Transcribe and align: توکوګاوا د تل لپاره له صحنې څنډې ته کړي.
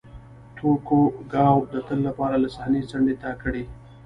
توکوګاوا 0.57 1.67
د 1.73 1.75
تل 1.87 1.99
لپاره 2.07 2.35
له 2.43 2.49
صحنې 2.55 2.81
څنډې 2.89 3.15
ته 3.21 3.29
کړي. 3.41 3.63